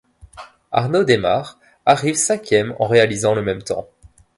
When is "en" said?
2.79-2.87